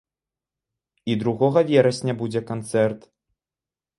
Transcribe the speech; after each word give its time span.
І 1.13 1.17
другога 1.23 1.59
верасня 1.71 2.13
будзе 2.21 2.41
канцэрт. 2.51 3.01